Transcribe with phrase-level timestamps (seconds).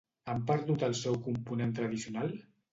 [0.31, 2.37] Han perdut el seu component tradicional?